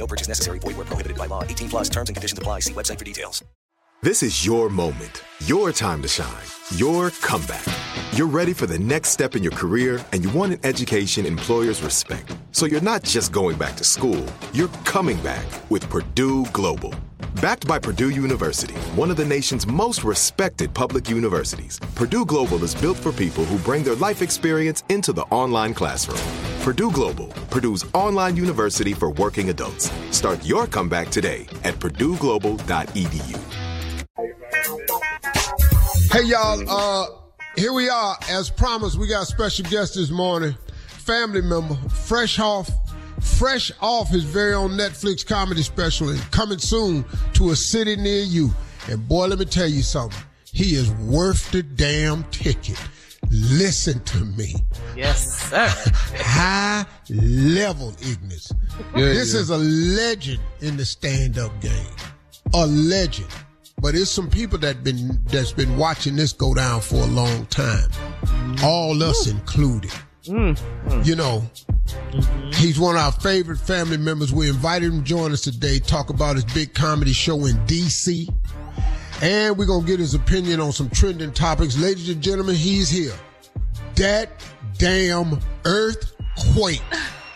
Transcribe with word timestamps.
No 0.00 0.06
purchase 0.06 0.26
necessary. 0.26 0.58
Void 0.58 0.76
where 0.76 0.86
prohibited 0.86 1.18
by 1.18 1.26
law. 1.26 1.44
18 1.44 1.68
plus 1.68 1.88
terms 1.88 2.08
and 2.08 2.16
conditions 2.16 2.38
apply. 2.38 2.60
See 2.60 2.72
website 2.72 2.98
for 2.98 3.04
details. 3.04 3.44
This 4.02 4.22
is 4.22 4.46
your 4.46 4.70
moment, 4.70 5.22
your 5.44 5.72
time 5.72 6.00
to 6.00 6.08
shine, 6.08 6.46
your 6.76 7.10
comeback. 7.10 7.66
You're 8.12 8.28
ready 8.28 8.54
for 8.54 8.64
the 8.64 8.78
next 8.78 9.10
step 9.10 9.36
in 9.36 9.42
your 9.42 9.52
career 9.52 10.02
and 10.12 10.24
you 10.24 10.30
want 10.30 10.54
an 10.54 10.60
education 10.64 11.26
employers 11.26 11.82
respect. 11.82 12.34
So 12.52 12.64
you're 12.64 12.80
not 12.80 13.02
just 13.02 13.30
going 13.30 13.58
back 13.58 13.76
to 13.76 13.84
school, 13.84 14.24
you're 14.54 14.72
coming 14.86 15.18
back 15.18 15.44
with 15.68 15.86
Purdue 15.90 16.46
Global. 16.46 16.94
Backed 17.42 17.68
by 17.68 17.78
Purdue 17.78 18.08
University, 18.08 18.74
one 18.96 19.10
of 19.10 19.18
the 19.18 19.26
nation's 19.26 19.66
most 19.66 20.02
respected 20.02 20.72
public 20.72 21.10
universities, 21.10 21.78
Purdue 21.94 22.24
Global 22.24 22.64
is 22.64 22.74
built 22.74 22.96
for 22.96 23.12
people 23.12 23.44
who 23.44 23.58
bring 23.58 23.84
their 23.84 23.96
life 23.96 24.22
experience 24.22 24.82
into 24.88 25.12
the 25.12 25.22
online 25.24 25.74
classroom. 25.74 26.49
Purdue 26.60 26.90
Global, 26.90 27.28
Purdue's 27.48 27.86
online 27.94 28.36
university 28.36 28.92
for 28.92 29.10
working 29.12 29.48
adults. 29.48 29.90
Start 30.10 30.44
your 30.44 30.66
comeback 30.66 31.08
today 31.08 31.46
at 31.64 31.74
purdueglobal.edu. 31.76 33.36
Hey 36.12 36.24
y'all, 36.24 36.62
uh, 36.68 37.06
here 37.56 37.72
we 37.72 37.88
are. 37.88 38.14
As 38.28 38.50
promised, 38.50 38.98
we 38.98 39.08
got 39.08 39.22
a 39.22 39.26
special 39.26 39.64
guest 39.70 39.94
this 39.94 40.10
morning, 40.10 40.54
family 40.86 41.40
member, 41.40 41.76
fresh 41.88 42.38
off, 42.38 42.68
fresh 43.38 43.72
off 43.80 44.08
his 44.08 44.24
very 44.24 44.52
own 44.52 44.72
Netflix 44.72 45.26
comedy 45.26 45.62
special, 45.62 46.10
and 46.10 46.20
coming 46.30 46.58
soon 46.58 47.06
to 47.32 47.50
a 47.50 47.56
city 47.56 47.96
near 47.96 48.22
you. 48.22 48.50
And 48.90 49.08
boy, 49.08 49.28
let 49.28 49.38
me 49.38 49.46
tell 49.46 49.68
you 49.68 49.82
something. 49.82 50.20
He 50.52 50.74
is 50.74 50.90
worth 50.90 51.50
the 51.52 51.62
damn 51.62 52.24
ticket. 52.24 52.78
Listen 53.48 54.00
to 54.04 54.24
me. 54.24 54.54
Yes, 54.96 55.48
sir. 55.48 55.66
High 56.16 56.84
level 57.08 57.94
Ignis. 58.00 58.52
this 58.94 59.34
is 59.34 59.50
a 59.50 59.56
legend 59.56 60.40
in 60.60 60.76
the 60.76 60.84
stand-up 60.84 61.58
game. 61.60 61.94
A 62.54 62.66
legend. 62.66 63.28
But 63.80 63.94
it's 63.94 64.10
some 64.10 64.28
people 64.28 64.58
that 64.58 64.84
been 64.84 65.18
that's 65.26 65.52
been 65.52 65.78
watching 65.78 66.16
this 66.16 66.32
go 66.34 66.52
down 66.52 66.82
for 66.82 66.96
a 66.96 67.06
long 67.06 67.46
time. 67.46 67.88
All 68.62 69.02
us 69.02 69.26
included. 69.26 69.92
Mm, 70.24 70.58
mm. 70.86 71.06
You 71.06 71.16
know, 71.16 71.42
mm-hmm. 71.86 72.50
he's 72.52 72.78
one 72.78 72.96
of 72.96 73.00
our 73.00 73.12
favorite 73.12 73.58
family 73.58 73.96
members. 73.96 74.34
We 74.34 74.50
invited 74.50 74.92
him 74.92 74.98
to 74.98 75.04
join 75.04 75.32
us 75.32 75.40
today, 75.40 75.78
talk 75.78 76.10
about 76.10 76.34
his 76.34 76.44
big 76.44 76.74
comedy 76.74 77.14
show 77.14 77.46
in 77.46 77.56
DC. 77.66 78.28
And 79.22 79.56
we're 79.56 79.66
gonna 79.66 79.86
get 79.86 79.98
his 79.98 80.12
opinion 80.12 80.60
on 80.60 80.72
some 80.72 80.90
trending 80.90 81.32
topics. 81.32 81.78
Ladies 81.78 82.10
and 82.10 82.22
gentlemen, 82.22 82.56
he's 82.56 82.90
here. 82.90 83.14
That 84.00 84.30
damn 84.78 85.38
earthquake. 85.66 86.80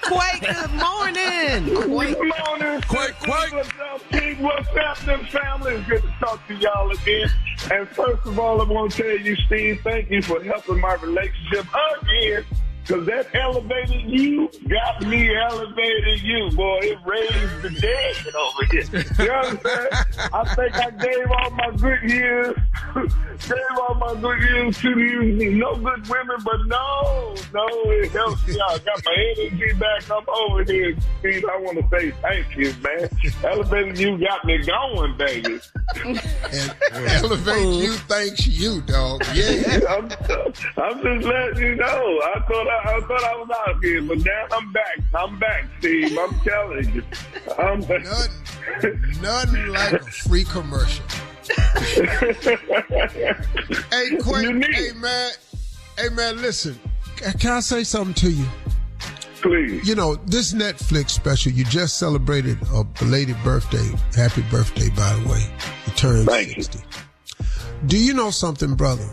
Quake, 0.00 0.41
good 0.41 0.70
morning. 0.70 1.75
Quake. 1.75 2.16
Good 2.16 2.32
morning. 2.48 2.80
Quake, 2.88 3.14
quake. 3.20 3.52
What's 3.52 3.69
up, 3.82 4.00
Pete? 4.10 4.38
What's 4.38 4.69
happening, 4.69 5.26
family? 5.26 5.74
It's 5.74 5.86
good 5.86 6.00
to 6.00 6.14
talk 6.20 6.48
to 6.48 6.54
y'all 6.54 6.91
again. 6.91 7.28
And 7.70 7.86
first 7.86 8.24
of 8.24 8.38
all, 8.38 8.62
I 8.62 8.64
want 8.64 8.92
to 8.92 9.03
tell 9.03 9.19
you, 9.19 9.36
Steve, 9.44 9.82
thank 9.84 10.10
you 10.10 10.22
for 10.22 10.42
helping 10.42 10.80
my 10.80 10.94
relationship 10.94 11.66
again. 12.00 12.47
Cause 12.87 13.06
that 13.06 13.34
elevated 13.34 14.03
you 14.03 14.50
got 14.69 15.00
me 15.06 15.34
elevated 15.34 16.21
you, 16.21 16.50
boy. 16.50 16.81
It 16.83 16.99
raised 17.06 17.62
the 17.62 17.71
dead 17.81 18.34
over 18.34 18.65
here. 18.67 18.84
You 19.19 19.27
know 19.27 19.39
what 19.39 19.49
I'm 19.49 19.59
saying? 19.65 20.31
I 20.34 20.55
think 20.55 20.75
I 20.75 20.91
gave 20.91 21.31
all 21.31 21.50
my 21.50 21.71
good 21.77 22.11
years, 22.11 22.56
gave 23.49 23.78
all 23.78 23.95
my 23.95 24.21
good 24.21 24.39
years 24.43 24.78
to 24.81 24.99
you. 24.99 25.53
No 25.56 25.77
good 25.77 26.06
women, 26.09 26.37
but 26.45 26.67
no, 26.67 27.34
no, 27.55 27.67
it 27.93 28.11
helps 28.11 28.47
me 28.47 28.61
out. 28.69 28.84
Got 28.84 29.03
my 29.06 29.34
energy 29.39 29.72
back. 29.78 30.11
I'm 30.11 30.28
over 30.28 30.65
here, 30.65 30.95
Steve. 31.21 31.45
I 31.51 31.56
want 31.61 31.78
to 31.78 31.89
say 31.91 32.11
thank 32.21 32.55
you, 32.55 32.75
man. 32.83 33.09
Elevated 33.45 33.99
you 33.99 34.19
got 34.19 34.45
me 34.45 34.59
going, 34.59 35.16
baby. 35.16 35.59
And 36.05 36.21
elevate 36.93 37.83
you 37.83 37.93
thanks 37.93 38.47
you, 38.47 38.83
dog. 38.83 39.22
Yeah. 39.33 39.81
I'm, 39.89 40.11
I'm 40.77 41.03
just 41.03 41.27
letting 41.27 41.62
you 41.62 41.75
know. 41.77 42.21
I 42.34 42.41
thought 42.47 42.69
I, 42.69 42.73
I 42.84 43.00
thought 43.00 43.24
I 43.24 43.36
was 43.36 43.50
out 43.68 43.84
here, 43.84 44.02
but 44.02 44.18
now 44.18 44.46
I'm 44.52 44.72
back. 44.72 44.98
I'm 45.14 45.38
back, 45.38 45.64
Steve. 45.78 46.16
I'm 46.18 46.38
telling 46.40 46.94
you. 46.94 47.02
I'm 47.58 47.80
Nothing, 47.80 49.20
nothing 49.22 49.66
like 49.68 49.92
a 49.92 49.98
free 50.00 50.44
commercial. 50.44 51.04
Hey, 53.90 54.16
Quinn. 54.22 54.62
Hey 54.62 54.92
man, 54.96 55.32
hey 55.98 56.08
man, 56.10 56.40
listen. 56.40 56.78
Can 57.38 57.52
I 57.52 57.60
say 57.60 57.84
something 57.84 58.14
to 58.14 58.30
you? 58.30 58.46
Please. 59.42 59.86
You 59.86 59.94
know, 59.94 60.14
this 60.16 60.54
Netflix 60.54 61.10
special, 61.10 61.52
you 61.52 61.64
just 61.64 61.98
celebrated 61.98 62.58
a 62.72 62.82
belated 62.82 63.36
birthday. 63.44 63.91
Happy 64.16 64.42
birthday, 64.50 64.88
by 64.91 65.14
the 65.16 65.28
way. 65.28 65.46
You 65.86 65.92
turned 65.92 66.26
Thank 66.26 66.56
you. 66.56 66.62
60. 66.62 66.80
Do 67.86 67.98
you 67.98 68.14
know 68.14 68.30
something, 68.30 68.74
brother? 68.74 69.06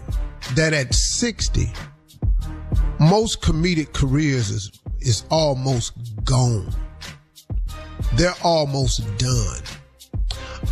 That 0.55 0.73
at 0.73 0.93
60, 0.95 1.69
most 3.01 3.41
comedic 3.41 3.93
careers 3.93 4.51
is, 4.51 4.71
is 4.99 5.25
almost 5.31 5.93
gone. 6.23 6.71
They're 8.13 8.35
almost 8.43 9.01
done. 9.17 9.61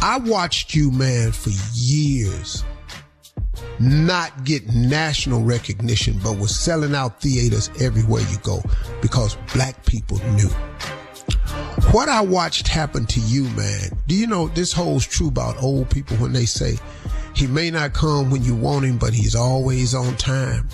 I 0.01 0.19
watched 0.19 0.75
you, 0.75 0.91
man, 0.91 1.31
for 1.31 1.49
years 1.73 2.63
not 3.79 4.43
get 4.43 4.67
national 4.73 5.41
recognition, 5.41 6.19
but 6.23 6.37
was 6.37 6.57
selling 6.57 6.93
out 6.93 7.19
theaters 7.19 7.69
everywhere 7.79 8.21
you 8.29 8.37
go 8.43 8.61
because 9.01 9.35
black 9.53 9.83
people 9.85 10.19
knew. 10.33 10.49
What 11.91 12.09
I 12.09 12.21
watched 12.21 12.67
happen 12.67 13.05
to 13.07 13.19
you, 13.21 13.43
man, 13.49 13.97
do 14.05 14.15
you 14.15 14.27
know 14.27 14.49
this 14.49 14.71
holds 14.71 15.07
true 15.07 15.29
about 15.29 15.61
old 15.63 15.89
people 15.89 16.17
when 16.17 16.33
they 16.33 16.45
say 16.45 16.77
he 17.33 17.47
may 17.47 17.71
not 17.71 17.93
come 17.93 18.29
when 18.29 18.43
you 18.43 18.53
want 18.55 18.85
him, 18.85 18.97
but 18.97 19.13
he's 19.13 19.35
always 19.35 19.95
on 19.95 20.15
time? 20.17 20.67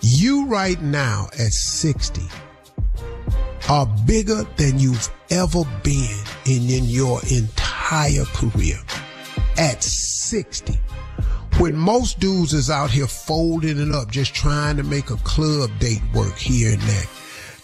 You 0.00 0.46
right 0.46 0.80
now 0.80 1.28
at 1.38 1.52
60 1.52 2.22
are 3.68 3.86
bigger 4.06 4.44
than 4.56 4.78
you've 4.78 5.08
ever 5.30 5.62
been 5.82 6.18
in, 6.46 6.68
in 6.70 6.84
your 6.84 7.20
entire 7.30 8.24
career. 8.24 8.78
At 9.58 9.82
60 9.82 10.78
when 11.58 11.76
most 11.76 12.20
dudes 12.20 12.54
is 12.54 12.70
out 12.70 12.90
here 12.90 13.06
folding 13.06 13.78
it 13.78 13.94
up, 13.94 14.10
just 14.10 14.34
trying 14.34 14.78
to 14.78 14.82
make 14.82 15.10
a 15.10 15.16
club 15.16 15.70
date 15.78 16.00
work 16.14 16.34
here 16.36 16.72
and 16.72 16.80
there. 16.80 17.04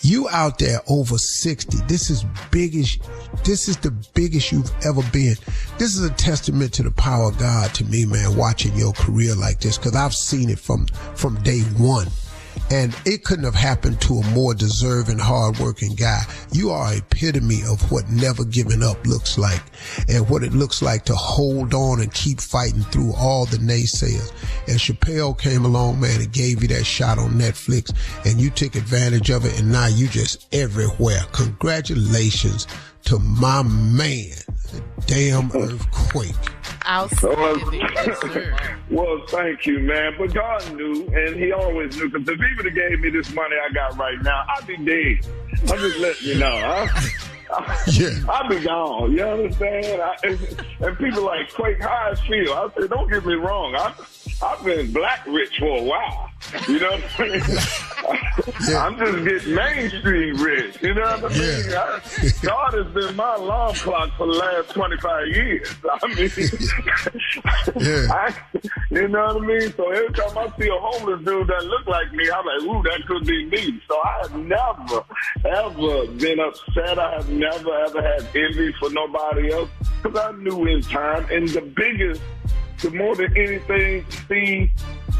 You 0.02 0.28
out 0.28 0.58
there 0.58 0.80
over 0.86 1.16
60. 1.16 1.78
This 1.86 2.10
is 2.10 2.24
biggest. 2.50 3.00
This 3.44 3.68
is 3.68 3.78
the 3.78 3.92
biggest 4.12 4.52
you've 4.52 4.70
ever 4.84 5.02
been. 5.12 5.36
This 5.78 5.96
is 5.96 6.04
a 6.04 6.10
testament 6.10 6.74
to 6.74 6.82
the 6.82 6.90
power 6.90 7.30
of 7.30 7.38
God 7.38 7.74
to 7.74 7.84
me, 7.86 8.04
man, 8.04 8.36
watching 8.36 8.76
your 8.76 8.92
career 8.92 9.34
like 9.34 9.60
this. 9.60 9.78
Cause 9.78 9.96
I've 9.96 10.14
seen 10.14 10.50
it 10.50 10.58
from, 10.58 10.86
from 11.14 11.42
day 11.42 11.60
one. 11.78 12.08
And 12.70 12.96
it 13.04 13.24
couldn't 13.24 13.44
have 13.44 13.54
happened 13.54 14.00
to 14.02 14.14
a 14.14 14.30
more 14.30 14.54
deserving, 14.54 15.18
hardworking 15.18 15.94
guy. 15.94 16.22
You 16.52 16.70
are 16.70 16.94
epitome 16.94 17.60
of 17.68 17.90
what 17.92 18.08
never 18.10 18.44
giving 18.44 18.82
up 18.82 19.04
looks 19.06 19.38
like 19.38 19.62
and 20.08 20.28
what 20.28 20.42
it 20.42 20.52
looks 20.52 20.82
like 20.82 21.04
to 21.04 21.14
hold 21.14 21.74
on 21.74 22.00
and 22.00 22.12
keep 22.12 22.40
fighting 22.40 22.82
through 22.82 23.12
all 23.14 23.46
the 23.46 23.58
naysayers. 23.58 24.32
And 24.66 24.78
Chappelle 24.78 25.38
came 25.38 25.64
along, 25.64 26.00
man, 26.00 26.20
and 26.20 26.32
gave 26.32 26.62
you 26.62 26.68
that 26.68 26.84
shot 26.84 27.18
on 27.18 27.32
Netflix 27.32 27.94
and 28.24 28.40
you 28.40 28.50
took 28.50 28.74
advantage 28.74 29.30
of 29.30 29.44
it 29.44 29.58
and 29.60 29.70
now 29.70 29.86
you 29.86 30.08
just 30.08 30.46
everywhere. 30.52 31.22
Congratulations 31.32 32.66
to 33.04 33.18
my 33.20 33.62
man, 33.62 34.34
the 34.72 34.82
damn 35.06 35.50
earthquake. 35.52 36.34
Outstanding. 36.88 37.80
well, 38.90 39.22
thank 39.28 39.66
you, 39.66 39.80
man. 39.80 40.14
But 40.18 40.32
God 40.32 40.74
knew, 40.74 41.06
and 41.12 41.36
He 41.36 41.52
always 41.52 41.96
knew. 41.96 42.08
Because 42.08 42.28
if 42.28 42.38
He 42.38 42.54
would 42.56 42.66
have 42.66 42.74
gave 42.74 43.00
me 43.00 43.10
this 43.10 43.32
money 43.32 43.56
I 43.56 43.72
got 43.72 43.96
right 43.98 44.20
now, 44.22 44.44
I'd 44.56 44.66
be 44.66 44.76
dead. 44.76 45.26
I'm 45.70 45.78
just 45.78 45.98
letting 45.98 46.28
you 46.28 46.38
know. 46.38 46.60
Huh? 46.62 47.08
yeah. 47.92 48.10
I'll 48.28 48.48
be 48.48 48.60
gone. 48.60 49.12
You 49.12 49.22
understand? 49.22 50.02
I, 50.02 50.16
and, 50.24 50.64
and, 50.80 50.98
people 50.98 51.24
like 51.24 51.52
Quake, 51.52 51.80
how 51.80 52.12
I 52.12 52.14
feel. 52.26 52.52
I 52.52 52.68
say, 52.78 52.88
don't 52.88 53.10
get 53.10 53.24
me 53.24 53.34
wrong. 53.34 53.74
I, 53.76 53.94
I've 54.42 54.62
been 54.64 54.92
black 54.92 55.26
rich 55.26 55.58
for 55.58 55.78
a 55.78 55.82
while. 55.82 56.30
You 56.68 56.78
know 56.78 56.90
what 56.90 57.20
I 57.20 57.28
mean? 57.28 57.40
yeah. 58.68 58.84
I'm 58.84 58.98
just 58.98 59.24
getting 59.24 59.54
mainstream 59.54 60.36
rich. 60.36 60.82
You 60.82 60.94
know 60.94 61.02
what 61.02 61.24
I 61.24 61.38
mean? 61.38 61.64
Yeah. 61.70 62.00
I, 62.02 62.30
God 62.42 62.74
has 62.74 62.86
been 62.94 63.16
my 63.16 63.34
alarm 63.34 63.74
clock 63.76 64.10
for 64.16 64.26
the 64.26 64.34
last 64.34 64.70
25 64.70 65.26
years. 65.28 65.74
I 66.02 66.06
mean, 66.14 66.30
yeah. 67.80 68.08
I, 68.14 68.36
you 68.90 69.08
know 69.08 69.34
what 69.34 69.42
I 69.42 69.46
mean? 69.46 69.72
So 69.74 69.90
every 69.90 70.12
time 70.12 70.36
I 70.36 70.52
see 70.58 70.68
a 70.68 70.78
homeless 70.78 71.24
dude 71.24 71.48
that 71.48 71.64
look 71.64 71.86
like 71.86 72.12
me, 72.12 72.30
I'm 72.30 72.44
like, 72.44 72.62
ooh, 72.62 72.82
that 72.82 73.06
could 73.08 73.26
be 73.26 73.46
me. 73.46 73.82
So 73.88 73.94
I 73.96 74.18
have 74.22 74.36
never, 74.36 75.04
ever 75.46 76.06
been 76.12 76.40
upset. 76.40 76.98
I 76.98 77.14
have 77.16 77.30
never, 77.30 77.74
ever 77.86 78.02
had 78.02 78.28
envy 78.36 78.72
for 78.78 78.90
nobody 78.90 79.50
else 79.50 79.70
because 80.02 80.18
I 80.18 80.32
knew 80.32 80.66
in 80.66 80.82
time. 80.82 81.26
And 81.30 81.48
the 81.48 81.62
biggest 81.62 82.20
the 82.80 82.90
more 82.90 83.16
than 83.16 83.36
anything, 83.36 84.04
Steve, 84.10 84.70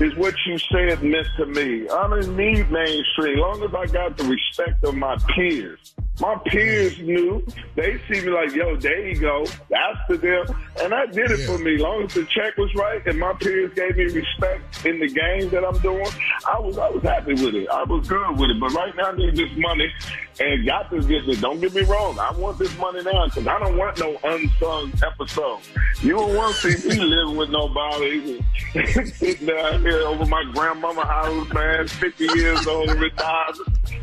is 0.01 0.15
what 0.17 0.35
you 0.47 0.59
said 0.59 1.03
meant 1.03 1.27
to 1.37 1.47
me. 1.47 1.89
I 1.89 2.09
don't 2.09 2.37
need 2.37 2.71
mainstream. 2.71 3.39
Long 3.39 3.63
as 3.63 3.75
I 3.75 3.87
got 3.87 4.17
the 4.17 4.25
respect 4.25 4.85
of 4.85 4.95
my 4.95 5.17
peers. 5.35 5.95
My 6.21 6.37
peers 6.47 6.99
knew. 6.99 7.47
They 7.75 8.01
see 8.09 8.25
me 8.25 8.31
like, 8.31 8.55
yo, 8.55 8.77
there 8.77 9.09
you 9.09 9.19
go. 9.19 9.45
That's 9.69 9.99
the 10.09 10.19
deal. 10.19 10.45
And 10.81 10.93
that 10.93 11.13
did 11.13 11.31
it 11.31 11.41
yeah. 11.41 11.47
for 11.47 11.59
me. 11.59 11.77
Long 11.77 12.05
as 12.05 12.15
the 12.15 12.25
check 12.25 12.57
was 12.57 12.75
right 12.75 13.07
and 13.07 13.19
my 13.19 13.35
peers 13.35 13.75
gave 13.75 13.97
me 13.97 14.05
respect 14.05 14.85
in 14.87 14.99
the 14.99 15.09
game 15.09 15.51
that 15.51 15.65
I'm 15.65 15.79
doing, 15.81 16.07
I 16.51 16.59
was 16.59 16.79
I 16.79 16.89
was 16.89 17.03
happy 17.03 17.35
with 17.35 17.55
it. 17.55 17.69
I 17.69 17.83
was 17.85 18.09
good 18.09 18.39
with 18.39 18.51
it. 18.51 18.61
But 18.61 18.73
right 18.73 18.95
now 18.97 19.11
I 19.11 19.17
need 19.17 19.37
this 19.37 19.51
money 19.57 19.93
and 20.41 20.67
got 20.67 20.91
to 20.91 21.03
get 21.03 21.27
this. 21.27 21.41
Don't 21.41 21.61
get 21.61 21.75
me 21.75 21.83
wrong. 21.83 22.19
I 22.19 22.33
want 22.33 22.59
this 22.59 22.77
money 22.79 23.03
now 23.03 23.27
because 23.27 23.47
I 23.47 23.59
don't 23.59 23.77
want 23.77 23.99
no 23.99 24.19
unsung 24.25 24.93
episode. 25.05 25.61
You 26.01 26.13
don't 26.13 26.35
want 26.35 26.57
to 26.57 26.73
see 26.73 26.99
me 26.99 27.05
living 27.05 27.37
with 27.37 27.51
nobody 27.51 28.43
sitting 28.85 29.47
down 29.47 29.81
here 29.83 30.03
over 30.03 30.27
my 30.27 30.45
grandmama 30.53 31.05
house, 31.07 31.53
man, 31.53 31.89
50 31.89 32.25
years 32.39 32.67
old, 32.67 32.91
retired, 32.91 33.57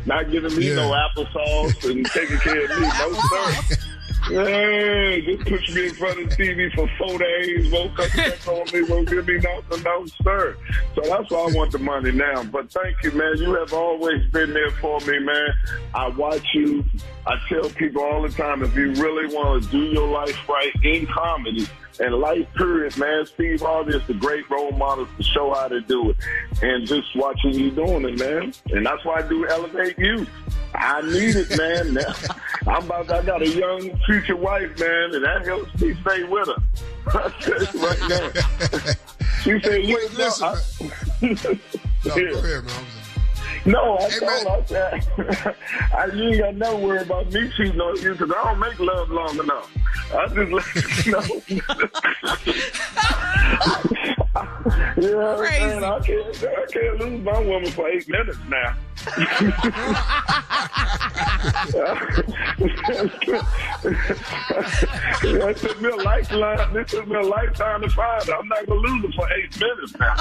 not 0.06 0.30
giving 0.30 0.56
me 0.56 0.68
yeah. 0.68 0.74
no 0.74 0.90
applesauce 0.90 1.90
and 1.90 2.06
taking 2.06 2.38
care 2.38 2.64
of 2.64 2.80
me. 2.80 2.86
No, 2.86 3.12
sir. 3.12 3.76
Yeah, 4.30 5.18
just 5.18 5.46
push 5.46 5.74
me 5.74 5.88
in 5.88 5.94
front 5.94 6.18
of 6.18 6.30
the 6.30 6.36
TV 6.36 6.74
for 6.74 6.88
four 6.96 7.18
days, 7.18 7.70
won't 7.70 7.94
cut 7.94 8.10
check 8.10 8.48
on 8.48 8.64
me, 8.72 8.82
won't 8.88 9.06
give 9.06 9.26
me 9.26 9.34
nothing, 9.34 9.82
no, 9.82 10.06
sir. 10.22 10.56
So 10.94 11.02
that's 11.02 11.30
why 11.30 11.40
I 11.40 11.54
want 11.54 11.72
the 11.72 11.78
money 11.78 12.10
now. 12.10 12.42
But 12.44 12.72
thank 12.72 13.02
you, 13.02 13.10
man. 13.10 13.36
You 13.36 13.54
have 13.56 13.74
always 13.74 14.26
been 14.30 14.54
there 14.54 14.70
for 14.70 14.98
me, 15.00 15.18
man. 15.18 15.48
I 15.94 16.08
watch 16.08 16.46
you. 16.54 16.84
I 17.26 17.38
tell 17.50 17.68
people 17.68 18.02
all 18.02 18.22
the 18.22 18.30
time, 18.30 18.62
if 18.62 18.74
you 18.74 18.92
really 18.94 19.26
want 19.26 19.64
to 19.64 19.70
do 19.70 19.84
your 19.92 20.08
life 20.08 20.48
right 20.48 20.72
in 20.82 21.06
comedy, 21.06 21.68
and 22.00 22.14
life 22.14 22.46
period, 22.54 22.96
man. 22.98 23.26
Steve 23.26 23.60
Harvey 23.60 23.96
is 23.96 24.08
a 24.08 24.14
great 24.14 24.48
role 24.50 24.72
model 24.72 25.06
to 25.16 25.22
show 25.22 25.52
how 25.54 25.68
to 25.68 25.80
do 25.80 26.10
it. 26.10 26.16
And 26.62 26.86
just 26.86 27.14
watching 27.16 27.54
you 27.54 27.70
doing 27.70 28.04
it, 28.04 28.18
man. 28.18 28.52
And 28.70 28.86
that's 28.86 29.04
why 29.04 29.20
I 29.20 29.22
do 29.28 29.46
Elevate 29.46 29.98
You. 29.98 30.26
I 30.74 31.00
need 31.02 31.36
it, 31.36 31.56
man. 31.56 31.94
Now, 32.64 32.76
I'm 32.76 32.84
about 32.84 33.10
I 33.10 33.22
got 33.22 33.42
a 33.42 33.48
young 33.48 33.96
future 34.06 34.36
wife, 34.36 34.78
man, 34.78 35.14
and 35.14 35.24
that 35.24 35.44
helps 35.44 35.80
me 35.80 35.94
stay 36.00 36.24
with 36.24 36.48
her. 36.48 36.62
right 37.14 38.00
now. 38.08 38.30
she 39.42 39.60
said, 39.60 39.82
Wait, 39.84 40.14
listen. 40.14 40.46
I, 40.46 40.60
no, 41.20 42.16
yeah. 42.16 42.30
go 42.32 42.38
ahead, 42.38 42.64
man. 42.64 42.84
No, 43.66 43.96
I 43.96 44.10
hey, 44.10 44.18
told 44.18 44.46
I 44.46 44.64
said, 44.66 45.56
I, 45.94 46.06
you 46.06 46.24
ain't 46.24 46.38
got 46.38 46.54
no 46.56 46.76
worry 46.76 47.00
about 47.00 47.32
me 47.32 47.50
cheating 47.56 47.80
on 47.80 47.96
you 48.02 48.12
because 48.12 48.30
I 48.30 48.44
don't 48.44 48.58
make 48.58 48.78
love 48.78 49.10
long 49.10 49.38
enough. 49.38 49.70
I 50.12 50.26
just 50.28 50.52
let 50.52 51.06
you 51.06 51.12
know. 51.12 51.22
yeah, 54.96 55.36
Crazy. 55.38 55.64
I 55.64 56.00
can't, 56.00 56.44
I 56.44 56.66
can't 56.72 56.98
lose 56.98 57.22
my 57.22 57.38
woman 57.40 57.70
for 57.70 57.88
eight 57.88 58.08
minutes 58.08 58.38
now. 58.48 58.76
that 65.22 65.56
took 65.58 65.80
me 65.80 65.88
a 65.90 65.96
lifetime. 65.96 66.72
This 66.74 66.90
took 66.90 67.06
me 67.06 67.16
a 67.16 67.22
lifetime 67.22 67.82
to 67.82 67.90
find 67.90 68.24
her. 68.24 68.34
I'm 68.34 68.48
not 68.48 68.66
gonna 68.66 68.80
lose 68.80 69.04
her 69.04 69.12
for 69.12 69.28
eight 69.32 69.60
minutes 69.60 69.94
now. 69.98 70.16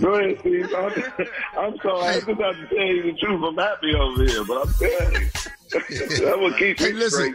Go 0.00 0.14
ahead, 0.14 0.38
Steve. 0.40 0.74
I'm, 0.76 0.92
I'm 1.58 1.78
sorry. 1.82 2.06
I 2.06 2.14
just 2.14 2.26
have 2.26 2.36
to 2.36 2.66
tell 2.68 2.86
you 2.86 3.02
the 3.02 3.18
truth. 3.18 3.44
I'm 3.44 3.56
happy 3.56 3.94
over 3.94 4.24
here, 4.24 4.44
but 4.44 4.66
I'm 4.66 4.74
telling 4.74 5.22
you. 5.22 5.28
that 5.70 6.38
will 6.38 6.52
keep 6.54 6.78
hey, 6.78 6.92
me 6.92 6.98
listen. 6.98 7.34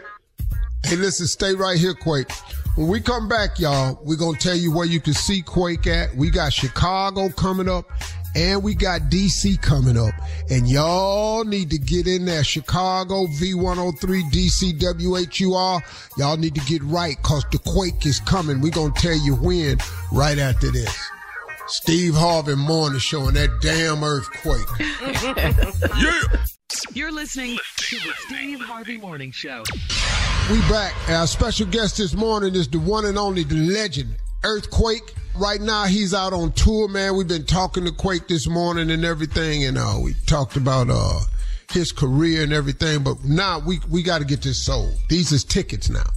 Hey, 0.84 0.96
listen, 0.96 1.26
stay 1.26 1.54
right 1.54 1.78
here, 1.78 1.94
Quake. 1.94 2.30
When 2.76 2.88
we 2.88 3.00
come 3.00 3.28
back, 3.28 3.60
y'all, 3.60 3.98
we're 4.02 4.16
going 4.16 4.36
to 4.36 4.40
tell 4.40 4.56
you 4.56 4.72
where 4.72 4.86
you 4.86 5.00
can 5.00 5.14
see 5.14 5.42
Quake 5.42 5.86
at. 5.86 6.14
We 6.16 6.30
got 6.30 6.52
Chicago 6.52 7.28
coming 7.28 7.68
up 7.68 7.86
and 8.34 8.62
we 8.62 8.74
got 8.74 9.02
DC 9.02 9.62
coming 9.62 9.96
up. 9.96 10.12
And 10.50 10.68
y'all 10.68 11.44
need 11.44 11.70
to 11.70 11.78
get 11.78 12.06
in 12.06 12.24
there. 12.24 12.42
Chicago 12.42 13.26
V103 13.26 14.30
DC 14.30 14.80
WHUR. 14.80 15.82
Y'all 16.18 16.36
need 16.36 16.54
to 16.56 16.60
get 16.62 16.82
right 16.82 17.16
because 17.16 17.44
the 17.52 17.58
Quake 17.58 18.04
is 18.06 18.20
coming. 18.20 18.60
We're 18.60 18.72
going 18.72 18.92
to 18.92 19.00
tell 19.00 19.16
you 19.16 19.36
when 19.36 19.78
right 20.12 20.38
after 20.38 20.70
this. 20.70 20.94
Steve 21.66 22.14
Harvey 22.14 22.56
Morning 22.56 22.98
Show 22.98 23.28
and 23.28 23.36
that 23.36 23.60
damn 23.62 24.04
earthquake. 24.04 24.66
yeah. 26.02 26.44
You're 26.92 27.12
listening 27.12 27.58
to 27.76 27.96
the 27.96 28.12
Steve 28.26 28.60
Harvey 28.60 28.96
Morning 28.96 29.30
Show. 29.30 29.62
We 30.50 30.58
back. 30.62 30.94
Our 31.08 31.26
special 31.26 31.66
guest 31.66 31.98
this 31.98 32.14
morning 32.14 32.54
is 32.54 32.68
the 32.68 32.78
one 32.78 33.04
and 33.04 33.16
only 33.16 33.44
the 33.44 33.54
legend, 33.54 34.16
Earthquake. 34.42 35.14
Right 35.36 35.60
now, 35.60 35.84
he's 35.84 36.14
out 36.14 36.32
on 36.32 36.52
tour, 36.52 36.88
man. 36.88 37.16
We've 37.16 37.28
been 37.28 37.46
talking 37.46 37.84
to 37.84 37.92
Quake 37.92 38.28
this 38.28 38.48
morning 38.48 38.90
and 38.90 39.04
everything, 39.04 39.64
and 39.64 39.78
uh, 39.78 39.98
we 40.02 40.14
talked 40.26 40.56
about 40.56 40.88
uh, 40.90 41.20
his 41.72 41.92
career 41.92 42.42
and 42.42 42.52
everything. 42.52 43.02
But 43.02 43.24
now 43.24 43.60
we 43.60 43.80
we 43.90 44.02
got 44.02 44.18
to 44.18 44.24
get 44.24 44.42
this 44.42 44.60
sold. 44.60 44.94
These 45.08 45.32
is 45.32 45.44
tickets 45.44 45.90
now. 45.90 46.10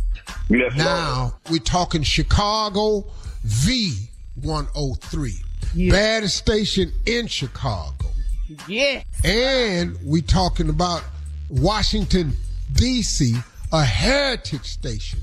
Yes, 0.49 0.75
now 0.75 1.39
we're 1.49 1.59
talking 1.59 2.03
Chicago 2.03 3.05
V 3.43 4.09
103, 4.41 5.33
yeah. 5.73 5.91
baddest 5.91 6.37
station 6.37 6.91
in 7.05 7.27
Chicago. 7.27 7.96
Yeah. 8.67 9.03
And 9.23 9.97
we 10.05 10.21
talking 10.21 10.69
about 10.69 11.03
Washington, 11.49 12.33
D.C., 12.73 13.35
a 13.71 13.83
heritage 13.83 14.65
station. 14.65 15.19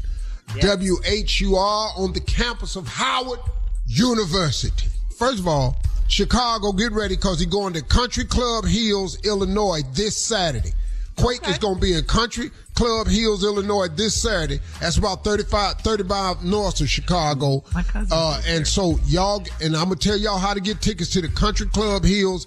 Yes. 0.55 0.65
WHUR 0.65 1.99
on 1.99 2.13
the 2.13 2.21
campus 2.21 2.77
of 2.77 2.87
Howard 2.87 3.41
University. 3.87 4.89
First 5.17 5.39
of 5.39 5.49
all, 5.49 5.77
Chicago, 6.09 6.73
get 6.73 6.93
ready 6.93 7.17
because 7.17 7.39
he's 7.39 7.49
going 7.49 7.73
to 7.75 7.83
Country 7.83 8.25
Club 8.25 8.67
Hills, 8.67 9.19
Illinois 9.25 9.81
this 9.95 10.17
Saturday. 10.17 10.73
Quake 11.17 11.43
okay. 11.43 11.53
is 11.53 11.59
going 11.59 11.77
to 11.77 11.81
be 11.81 11.95
in 11.95 12.05
Country 12.05 12.51
Club 12.75 13.07
Hills, 13.07 13.45
Illinois 13.45 13.89
this 13.89 14.21
Saturday. 14.21 14.61
That's 14.81 14.97
about 14.97 15.23
35, 15.23 15.79
35 15.81 16.45
north 16.45 16.81
of 16.81 16.89
Chicago. 16.89 17.63
Uh, 18.11 18.43
and 18.47 18.67
so 18.67 18.99
y'all, 19.07 19.45
and 19.63 19.77
I'm 19.77 19.87
going 19.87 19.99
to 19.99 20.09
tell 20.09 20.19
y'all 20.19 20.39
how 20.39 20.55
to 20.55 20.61
get 20.61 20.81
tickets 20.81 21.11
to 21.11 21.21
the 21.21 21.29
Country 21.29 21.67
Club 21.69 22.05
Hills, 22.05 22.47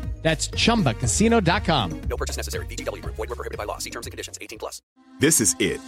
That's 0.21 0.47
chumbacasino.com. 0.49 2.01
No 2.09 2.17
purchase 2.17 2.37
necessary. 2.37 2.65
VGW 2.67 3.01
Group. 3.01 3.15
Void 3.15 3.29
were 3.29 3.35
prohibited 3.35 3.57
by 3.57 3.65
law. 3.65 3.79
See 3.79 3.89
terms 3.89 4.07
and 4.07 4.11
conditions. 4.11 4.37
18 4.39 4.59
plus. 4.59 4.81
This 5.19 5.41
is 5.41 5.55
it. 5.59 5.79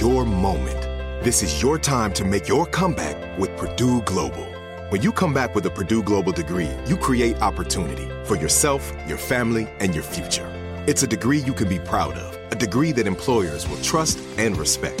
Your 0.00 0.24
moment. 0.24 0.80
This 1.24 1.42
is 1.42 1.62
your 1.62 1.78
time 1.78 2.12
to 2.14 2.24
make 2.24 2.48
your 2.48 2.66
comeback 2.66 3.38
with 3.38 3.56
Purdue 3.56 4.02
Global. 4.02 4.44
When 4.88 5.02
you 5.02 5.12
come 5.12 5.32
back 5.32 5.54
with 5.54 5.64
a 5.66 5.70
Purdue 5.70 6.02
Global 6.02 6.32
degree, 6.32 6.68
you 6.86 6.96
create 6.96 7.40
opportunity 7.40 8.08
for 8.24 8.36
yourself, 8.36 8.92
your 9.06 9.18
family, 9.18 9.68
and 9.78 9.94
your 9.94 10.04
future. 10.04 10.48
It's 10.86 11.04
a 11.04 11.06
degree 11.06 11.38
you 11.38 11.54
can 11.54 11.68
be 11.68 11.78
proud 11.78 12.14
of, 12.14 12.52
a 12.52 12.56
degree 12.56 12.90
that 12.92 13.06
employers 13.06 13.68
will 13.68 13.80
trust 13.82 14.18
and 14.36 14.56
respect. 14.56 15.00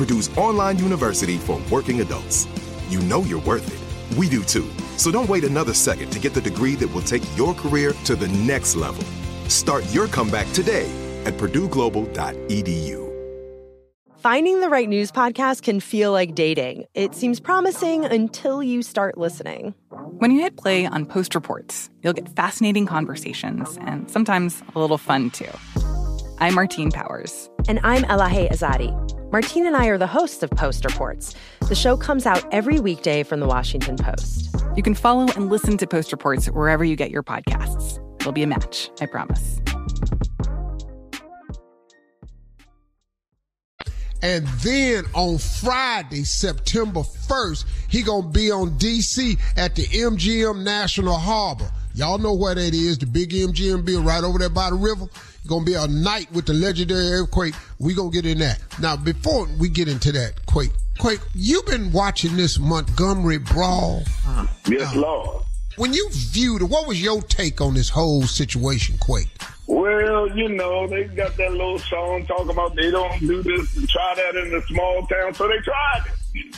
Purdue's 0.00 0.34
online 0.38 0.78
university 0.78 1.36
for 1.36 1.60
working 1.70 2.00
adults. 2.00 2.48
You 2.88 3.00
know 3.00 3.20
you're 3.24 3.42
worth 3.42 3.68
it. 3.68 4.16
We 4.16 4.30
do 4.30 4.42
too. 4.42 4.66
So 4.96 5.10
don't 5.10 5.28
wait 5.28 5.44
another 5.44 5.74
second 5.74 6.08
to 6.12 6.18
get 6.18 6.32
the 6.32 6.40
degree 6.40 6.74
that 6.76 6.88
will 6.88 7.02
take 7.02 7.22
your 7.36 7.52
career 7.52 7.92
to 8.04 8.16
the 8.16 8.28
next 8.28 8.76
level. 8.76 9.04
Start 9.48 9.84
your 9.92 10.06
comeback 10.06 10.50
today 10.52 10.90
at 11.26 11.34
purdueglobal.edu. 11.34 13.10
Finding 14.16 14.62
the 14.62 14.70
right 14.70 14.88
news 14.88 15.12
podcast 15.12 15.64
can 15.64 15.80
feel 15.80 16.12
like 16.12 16.34
dating. 16.34 16.86
It 16.94 17.14
seems 17.14 17.38
promising 17.38 18.06
until 18.06 18.62
you 18.62 18.80
start 18.80 19.18
listening. 19.18 19.74
When 20.16 20.30
you 20.30 20.40
hit 20.40 20.56
play 20.56 20.86
on 20.86 21.04
Post 21.04 21.34
Reports, 21.34 21.90
you'll 22.02 22.14
get 22.14 22.26
fascinating 22.30 22.86
conversations 22.86 23.76
and 23.82 24.10
sometimes 24.10 24.62
a 24.74 24.78
little 24.78 24.96
fun 24.96 25.28
too. 25.28 25.50
I'm 26.38 26.54
Martine 26.54 26.90
Powers. 26.90 27.50
And 27.68 27.80
I'm 27.82 28.04
Elahe 28.04 28.50
Azadi. 28.50 29.19
Martine 29.32 29.64
and 29.64 29.76
I 29.76 29.86
are 29.86 29.98
the 29.98 30.08
hosts 30.08 30.42
of 30.42 30.50
Post 30.50 30.84
Reports. 30.84 31.36
The 31.68 31.74
show 31.76 31.96
comes 31.96 32.26
out 32.26 32.44
every 32.52 32.80
weekday 32.80 33.22
from 33.22 33.38
the 33.38 33.46
Washington 33.46 33.96
Post. 33.96 34.52
You 34.74 34.82
can 34.82 34.94
follow 34.94 35.28
and 35.36 35.48
listen 35.48 35.78
to 35.78 35.86
Post 35.86 36.10
Reports 36.10 36.46
wherever 36.46 36.82
you 36.82 36.96
get 36.96 37.12
your 37.12 37.22
podcasts. 37.22 38.00
It'll 38.18 38.32
be 38.32 38.42
a 38.42 38.48
match, 38.48 38.90
I 39.00 39.06
promise. 39.06 39.60
And 44.20 44.46
then 44.62 45.04
on 45.14 45.38
Friday, 45.38 46.24
September 46.24 47.00
1st, 47.00 47.64
he 47.88 48.02
gonna 48.02 48.28
be 48.28 48.50
on 48.50 48.70
DC 48.78 49.38
at 49.56 49.76
the 49.76 49.86
MGM 49.86 50.64
National 50.64 51.14
Harbor. 51.14 51.70
Y'all 52.00 52.16
know 52.16 52.32
where 52.32 52.54
that 52.54 52.72
is, 52.72 52.96
the 52.96 53.04
big 53.04 53.28
MGM 53.28 53.84
bill 53.84 54.02
right 54.02 54.24
over 54.24 54.38
there 54.38 54.48
by 54.48 54.70
the 54.70 54.76
river. 54.76 55.04
Gonna 55.46 55.66
be 55.66 55.74
a 55.74 55.86
night 55.86 56.32
with 56.32 56.46
the 56.46 56.54
legendary 56.54 57.10
earthquake. 57.10 57.52
We 57.78 57.92
gonna 57.92 58.08
get 58.08 58.24
in 58.24 58.38
that. 58.38 58.58
Now, 58.80 58.96
before 58.96 59.46
we 59.58 59.68
get 59.68 59.86
into 59.86 60.10
that, 60.12 60.46
Quake, 60.46 60.70
Quake, 60.98 61.20
you've 61.34 61.66
been 61.66 61.92
watching 61.92 62.38
this 62.38 62.58
Montgomery 62.58 63.36
brawl. 63.36 64.02
Yes, 64.66 64.80
uh-huh. 64.80 64.98
Lord. 64.98 65.42
When 65.76 65.92
you 65.92 66.08
viewed 66.10 66.62
it, 66.62 66.70
what 66.70 66.88
was 66.88 67.02
your 67.02 67.20
take 67.20 67.60
on 67.60 67.74
this 67.74 67.90
whole 67.90 68.22
situation, 68.22 68.96
Quake? 68.98 69.28
Well, 69.66 70.34
you 70.34 70.48
know, 70.48 70.86
they 70.86 71.04
got 71.04 71.36
that 71.36 71.52
little 71.52 71.80
song 71.80 72.24
talking 72.24 72.48
about 72.48 72.76
they 72.76 72.90
don't 72.90 73.20
do 73.20 73.42
this 73.42 73.76
and 73.76 73.86
try 73.86 74.14
that 74.16 74.36
in 74.36 74.50
the 74.52 74.62
small 74.68 75.06
town, 75.06 75.34
so 75.34 75.46
they 75.46 75.58
tried 75.58 76.04
it. 76.06 76.56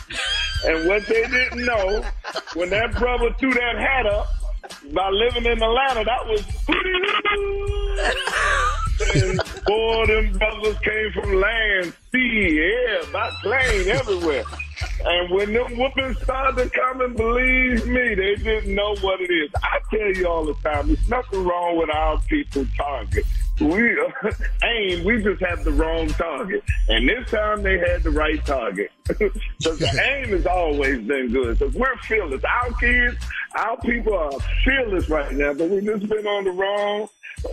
And 0.68 0.88
what 0.88 1.04
they 1.08 1.22
didn't 1.26 1.64
know, 1.64 2.04
when 2.54 2.70
that 2.70 2.92
brother 2.92 3.34
threw 3.40 3.52
that 3.52 3.76
hat 3.76 4.06
up, 4.06 4.28
by 4.93 5.11
living 5.11 5.45
in 5.45 5.62
Atlanta, 5.62 6.05
that 6.05 6.26
was 6.26 6.43
and 9.14 9.41
boy, 9.67 10.07
them 10.07 10.38
brothers 10.38 10.79
came 10.81 11.12
from 11.12 11.35
land, 11.35 11.93
sea, 12.12 12.59
air, 12.61 13.00
by 13.12 13.31
plane, 13.43 13.88
everywhere. 13.88 14.45
And 15.05 15.31
when 15.31 15.52
them 15.52 15.76
whoopings 15.76 16.21
started 16.23 16.73
coming, 16.73 17.14
believe 17.14 17.87
me, 17.87 18.14
they 18.14 18.35
didn't 18.37 18.75
know 18.75 18.95
what 19.00 19.21
it 19.21 19.31
is. 19.31 19.50
I 19.62 19.81
tell 19.91 20.12
you 20.12 20.26
all 20.26 20.45
the 20.45 20.55
time, 20.55 20.88
there's 20.88 21.09
nothing 21.09 21.45
wrong 21.45 21.76
with 21.79 21.91
our 21.91 22.21
people 22.23 22.67
target. 22.76 23.25
We 23.62 23.97
aim, 24.64 25.04
we 25.04 25.23
just 25.23 25.42
have 25.42 25.64
the 25.64 25.73
wrong 25.73 26.09
target. 26.09 26.64
And 26.88 27.09
this 27.09 27.31
time 27.31 27.62
they 27.62 27.78
had 27.78 28.02
the 28.02 28.11
right 28.11 28.45
target. 28.45 28.90
Because 29.59 29.78
the 29.78 30.02
aim 30.02 30.31
has 30.31 30.47
always 30.47 31.07
been 31.07 31.31
good. 31.33 31.59
Because 31.59 31.75
we're 31.75 31.97
fearless. 31.99 32.42
Our 32.42 32.73
kids, 32.75 33.16
our 33.54 33.76
people 33.78 34.14
are 34.14 34.33
fearless 34.64 35.09
right 35.09 35.33
now, 35.33 35.54
but 35.54 35.69
we've 35.69 35.85
just 35.85 36.09
been 36.09 36.26
on 36.26 36.45
the 36.45 36.50
wrong 36.50 37.09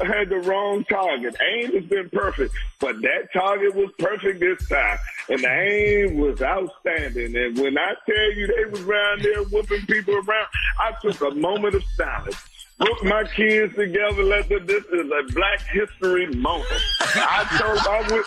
had 0.06 0.30
the 0.30 0.38
wrong 0.38 0.84
target. 0.86 1.36
Aim 1.42 1.74
has 1.74 1.86
been 1.86 2.10
perfect, 2.10 2.54
but 2.80 2.96
that 3.02 3.32
target 3.34 3.76
was 3.76 3.90
perfect 3.98 4.40
this 4.40 4.68
time. 4.68 4.98
And 5.30 5.42
the 5.42 5.50
aim 5.50 6.18
was 6.18 6.42
outstanding. 6.42 7.36
And 7.36 7.58
when 7.58 7.78
I 7.78 7.94
tell 8.06 8.34
you 8.34 8.48
they 8.48 8.66
was 8.70 8.82
around 8.82 9.22
there 9.22 9.44
whooping 9.44 9.86
people 9.88 10.16
around, 10.16 10.48
I 10.80 10.94
took 11.02 11.22
a 11.22 11.32
moment 11.36 11.76
of 11.76 11.84
silence. 11.96 12.38
Put 12.80 13.04
my 13.04 13.24
kids 13.36 13.76
together. 13.76 14.24
Let 14.24 14.48
them, 14.48 14.66
this 14.66 14.86
is 14.86 15.12
a 15.12 15.34
Black 15.34 15.62
History 15.72 16.28
moment. 16.36 16.82
I 17.02 17.46
told 17.60 17.80
I 17.80 18.14
went, 18.14 18.26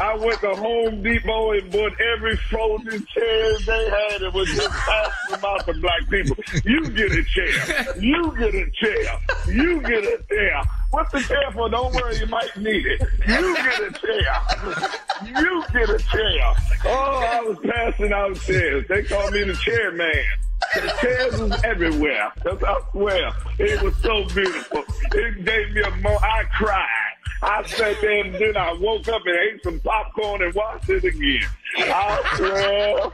I 0.00 0.14
went 0.16 0.40
to 0.40 0.54
Home 0.60 1.02
Depot 1.02 1.52
and 1.52 1.72
bought 1.72 1.92
every 1.98 2.36
frozen 2.36 3.06
chair 3.06 3.58
they 3.66 3.88
had 3.88 4.22
and 4.22 4.34
was 4.34 4.48
just 4.48 4.68
asking 4.68 5.44
out 5.44 5.64
to 5.66 5.72
black 5.80 6.08
people. 6.10 6.36
You 6.64 6.90
get 6.90 7.12
a 7.12 7.24
chair. 7.24 7.94
You 7.98 8.34
get 8.36 8.54
a 8.54 8.70
chair. 8.72 9.18
You 9.46 9.80
get 9.80 10.04
a 10.04 10.22
chair. 10.28 10.62
What's 10.90 11.12
the 11.12 11.20
chair 11.20 11.50
for? 11.52 11.70
Don't 11.70 11.94
worry, 11.94 12.18
you 12.18 12.26
might 12.26 12.54
need 12.58 12.84
it. 12.84 13.00
You 13.26 13.54
get 13.56 13.80
a 13.80 13.92
chair. 13.92 14.42
You 15.24 15.64
get 15.72 15.88
a 15.88 15.98
chair. 15.98 16.54
Oh, 16.84 17.24
I 17.26 17.40
was 17.40 17.56
passing 17.64 18.12
out 18.12 18.38
chairs. 18.40 18.84
They 18.88 19.02
called 19.04 19.32
me 19.32 19.44
the 19.44 19.54
chairman. 19.54 20.24
The 20.74 20.92
chairs 21.00 21.40
was 21.40 21.64
everywhere. 21.64 22.32
I 22.46 22.80
swear. 22.92 23.32
It 23.58 23.82
was 23.82 23.96
so 23.96 24.24
beautiful. 24.26 24.84
It 25.12 25.44
gave 25.44 25.72
me 25.72 25.82
a 25.82 25.90
mo. 26.02 26.16
I 26.20 26.44
cried. 26.56 26.86
I 27.42 27.62
sat 27.66 28.00
there 28.00 28.24
and 28.24 28.34
then 28.34 28.56
I 28.56 28.72
woke 28.74 29.08
up 29.08 29.22
and 29.24 29.36
ate 29.36 29.62
some 29.62 29.80
popcorn 29.80 30.42
and 30.42 30.54
watched 30.54 30.90
it 30.90 31.04
again. 31.04 31.48
I 31.78 32.34
swear. 32.36 33.10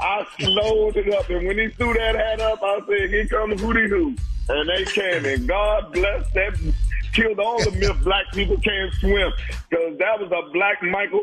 I 0.00 0.26
slowed 0.38 0.96
it 0.96 1.12
up. 1.12 1.28
And 1.28 1.46
when 1.46 1.58
he 1.58 1.68
threw 1.70 1.92
that 1.94 2.14
hat 2.14 2.40
up, 2.40 2.62
I 2.62 2.80
said, 2.86 3.10
here 3.10 3.26
comes 3.26 3.60
Hootie 3.60 3.88
Hoo. 3.88 4.16
And 4.48 4.68
they 4.68 4.84
came. 4.84 5.24
And 5.26 5.46
God 5.46 5.92
bless 5.92 6.30
that 6.32 6.58
killed 7.12 7.38
all 7.38 7.62
the 7.62 7.70
myth 7.72 7.96
black 8.02 8.24
people 8.32 8.56
can't 8.58 8.92
swim 8.94 9.32
because 9.68 9.98
that 9.98 10.20
was 10.20 10.30
a 10.32 10.52
black 10.52 10.82
Michael 10.82 11.22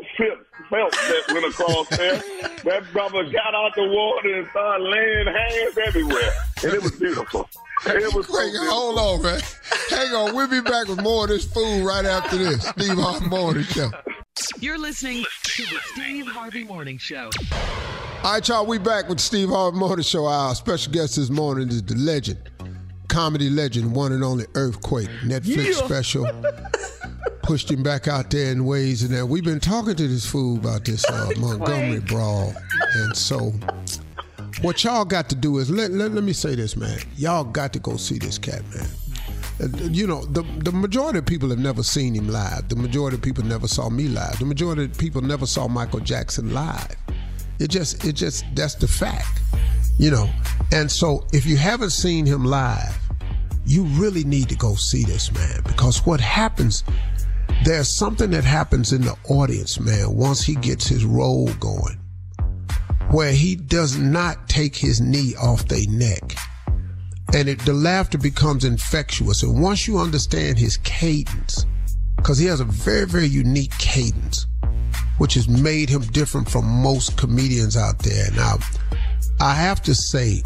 Phelps 0.70 1.08
that 1.08 1.32
went 1.32 1.46
across 1.46 1.88
there. 1.88 2.22
That 2.64 2.84
brother 2.92 3.24
got 3.24 3.54
out 3.54 3.74
the 3.74 3.86
water 3.88 4.38
and 4.38 4.48
started 4.50 4.84
laying 4.84 5.26
hands 5.26 5.78
everywhere, 5.86 6.30
and 6.64 6.74
it 6.74 6.82
was 6.82 6.92
beautiful. 6.92 7.48
It 7.86 8.14
was 8.14 8.26
so 8.26 8.32
hold 8.68 8.98
on, 8.98 9.22
man. 9.22 9.40
Hang 9.90 10.12
on. 10.12 10.34
We'll 10.34 10.48
be 10.48 10.60
back 10.60 10.88
with 10.88 11.00
more 11.00 11.24
of 11.24 11.30
this 11.30 11.44
food 11.44 11.84
right 11.84 12.04
after 12.04 12.36
this. 12.36 12.66
Steve 12.66 12.98
Harvey 12.98 13.26
Morning 13.26 13.62
Show. 13.62 13.90
You're 14.58 14.78
listening 14.78 15.24
to 15.44 15.62
the 15.62 15.78
Steve 15.92 16.26
Harvey 16.26 16.64
Morning 16.64 16.98
Show. 16.98 17.30
All 18.24 18.32
right, 18.32 18.48
y'all, 18.48 18.66
we 18.66 18.78
back 18.78 19.08
with 19.08 19.20
Steve 19.20 19.48
Harvey 19.48 19.78
Morning 19.78 20.02
Show. 20.02 20.26
Our 20.26 20.54
special 20.56 20.92
guest 20.92 21.16
this 21.16 21.30
morning 21.30 21.68
is 21.68 21.82
the 21.84 21.94
legend, 21.94 22.38
comedy 23.08 23.50
legend, 23.50 23.94
one 23.94 24.12
and 24.12 24.22
only 24.22 24.46
Earthquake, 24.54 25.08
Netflix 25.24 25.66
Yeah. 25.78 25.84
special. 25.86 26.28
Pushed 27.42 27.70
him 27.70 27.82
back 27.82 28.08
out 28.08 28.30
there 28.30 28.52
in 28.52 28.66
ways 28.66 29.02
and 29.02 29.10
that. 29.14 29.26
We've 29.26 29.44
been 29.44 29.60
talking 29.60 29.94
to 29.96 30.08
this 30.08 30.26
fool 30.26 30.56
about 30.58 30.84
this 30.84 31.04
uh, 31.06 31.30
Montgomery 31.38 32.00
brawl. 32.00 32.52
And 32.96 33.16
so, 33.16 33.52
what 34.60 34.84
y'all 34.84 35.06
got 35.06 35.30
to 35.30 35.34
do 35.34 35.56
is, 35.58 35.70
let, 35.70 35.90
let, 35.92 36.10
let 36.12 36.24
me 36.24 36.34
say 36.34 36.54
this, 36.54 36.76
man. 36.76 36.98
Y'all 37.16 37.44
got 37.44 37.72
to 37.72 37.78
go 37.78 37.96
see 37.96 38.18
this 38.18 38.36
cat, 38.36 38.60
man. 38.74 38.86
Uh, 39.62 39.88
You 39.90 40.06
know, 40.06 40.24
the, 40.26 40.42
the 40.58 40.72
majority 40.72 41.20
of 41.20 41.26
people 41.26 41.48
have 41.48 41.58
never 41.58 41.82
seen 41.82 42.14
him 42.14 42.28
live. 42.28 42.68
The 42.68 42.76
majority 42.76 43.16
of 43.16 43.22
people 43.22 43.44
never 43.44 43.66
saw 43.66 43.88
me 43.88 44.08
live. 44.08 44.38
The 44.38 44.44
majority 44.44 44.84
of 44.84 44.98
people 44.98 45.22
never 45.22 45.46
saw 45.46 45.68
Michael 45.68 46.00
Jackson 46.00 46.52
live. 46.52 46.96
It 47.60 47.68
just, 47.70 48.04
it 48.04 48.12
just, 48.12 48.44
that's 48.54 48.74
the 48.74 48.86
fact, 48.88 49.40
you 49.98 50.10
know. 50.10 50.28
And 50.70 50.90
so, 50.92 51.26
if 51.32 51.46
you 51.46 51.56
haven't 51.56 51.90
seen 51.90 52.26
him 52.26 52.44
live, 52.44 52.97
you 53.68 53.84
really 54.00 54.24
need 54.24 54.48
to 54.48 54.56
go 54.56 54.74
see 54.74 55.04
this 55.04 55.30
man 55.32 55.60
because 55.66 56.06
what 56.06 56.20
happens, 56.20 56.84
there's 57.64 57.94
something 57.94 58.30
that 58.30 58.44
happens 58.44 58.94
in 58.94 59.02
the 59.02 59.14
audience, 59.28 59.78
man, 59.78 60.14
once 60.14 60.42
he 60.42 60.54
gets 60.54 60.86
his 60.86 61.04
role 61.04 61.52
going, 61.60 62.00
where 63.10 63.32
he 63.32 63.56
does 63.56 63.98
not 63.98 64.48
take 64.48 64.74
his 64.74 65.02
knee 65.02 65.34
off 65.38 65.68
their 65.68 65.86
neck. 65.88 66.34
And 67.34 67.46
it, 67.46 67.58
the 67.60 67.74
laughter 67.74 68.16
becomes 68.16 68.64
infectious. 68.64 69.42
And 69.42 69.60
once 69.60 69.86
you 69.86 69.98
understand 69.98 70.58
his 70.58 70.78
cadence, 70.78 71.66
because 72.16 72.38
he 72.38 72.46
has 72.46 72.60
a 72.60 72.64
very, 72.64 73.04
very 73.04 73.26
unique 73.26 73.76
cadence, 73.76 74.46
which 75.18 75.34
has 75.34 75.46
made 75.46 75.90
him 75.90 76.00
different 76.06 76.48
from 76.48 76.64
most 76.64 77.18
comedians 77.18 77.76
out 77.76 77.98
there. 77.98 78.30
Now, 78.30 78.56
I 79.42 79.52
have 79.52 79.82
to 79.82 79.94
say, 79.94 80.42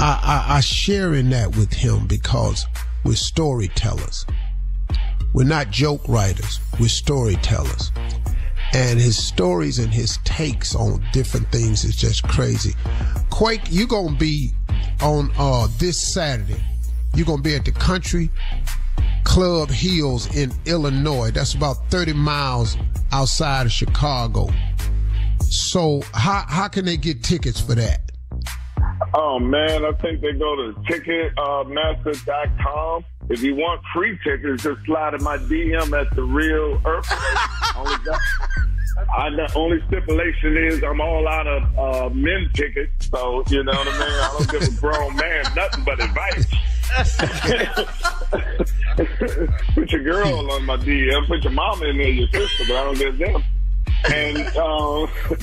I, 0.00 0.46
I, 0.48 0.56
I 0.56 0.60
share 0.60 1.14
in 1.14 1.28
that 1.30 1.54
with 1.56 1.72
him 1.74 2.06
because 2.06 2.66
we're 3.04 3.14
storytellers. 3.16 4.24
We're 5.34 5.44
not 5.44 5.70
joke 5.70 6.00
writers. 6.08 6.58
We're 6.80 6.88
storytellers. 6.88 7.92
And 8.72 8.98
his 8.98 9.22
stories 9.22 9.78
and 9.78 9.92
his 9.92 10.18
takes 10.24 10.74
on 10.74 11.04
different 11.12 11.52
things 11.52 11.84
is 11.84 11.96
just 11.96 12.22
crazy. 12.22 12.74
Quake, 13.28 13.60
you're 13.68 13.86
gonna 13.86 14.16
be 14.16 14.52
on 15.02 15.30
uh 15.36 15.68
this 15.78 16.00
Saturday. 16.00 16.62
You're 17.14 17.26
gonna 17.26 17.42
be 17.42 17.54
at 17.54 17.66
the 17.66 17.72
Country 17.72 18.30
Club 19.24 19.68
Hills 19.68 20.34
in 20.34 20.50
Illinois. 20.64 21.30
That's 21.30 21.52
about 21.52 21.90
30 21.90 22.14
miles 22.14 22.78
outside 23.12 23.66
of 23.66 23.72
Chicago. 23.72 24.48
So 25.42 26.00
how 26.14 26.46
how 26.48 26.68
can 26.68 26.86
they 26.86 26.96
get 26.96 27.22
tickets 27.22 27.60
for 27.60 27.74
that? 27.74 28.09
Oh 29.12 29.38
man, 29.40 29.84
I 29.84 29.90
think 29.92 30.20
they 30.20 30.32
go 30.32 30.54
to 30.56 30.72
ticketmaster.com. 30.88 33.04
If 33.28 33.42
you 33.42 33.54
want 33.56 33.80
free 33.94 34.16
tickets, 34.24 34.62
just 34.62 34.84
slide 34.86 35.14
in 35.14 35.22
my 35.22 35.36
DM 35.38 35.92
at 36.00 36.14
the 36.14 36.22
real 36.22 36.80
earthquake. 36.84 37.76
only, 37.76 37.96
got- 38.04 38.20
I, 39.16 39.30
the 39.30 39.50
only 39.56 39.82
stipulation 39.88 40.56
is 40.56 40.82
I'm 40.84 41.00
all 41.00 41.26
out 41.26 41.46
of 41.46 41.78
uh, 41.78 42.10
men 42.10 42.50
tickets, 42.54 43.08
so 43.08 43.42
you 43.48 43.62
know 43.64 43.72
what 43.72 43.88
I 43.88 43.92
mean. 43.92 44.02
I 44.02 44.34
don't 44.38 44.50
give 44.50 44.62
a 44.62 44.70
grown 44.80 45.16
man 45.16 45.44
nothing 45.56 45.84
but 45.84 46.00
advice. 46.02 46.46
put 49.74 49.92
your 49.92 50.02
girl 50.02 50.50
on 50.52 50.64
my 50.66 50.76
DM, 50.76 51.26
put 51.28 51.42
your 51.44 51.52
mama 51.52 51.86
in 51.86 51.96
there, 51.98 52.08
your 52.08 52.28
sister, 52.28 52.64
but 52.68 52.76
I 52.76 52.84
don't 52.84 52.98
get 52.98 53.18
them. 53.18 53.42
And 54.08 54.38
um, 54.56 55.08